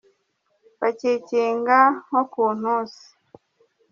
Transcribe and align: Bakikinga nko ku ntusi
Bakikinga 0.81 1.79
nko 2.05 2.21
ku 2.31 2.43
ntusi 2.59 3.05